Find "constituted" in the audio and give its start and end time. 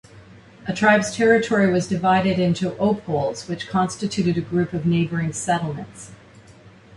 3.69-4.35